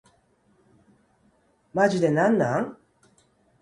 [1.75, 2.77] マジでなんなん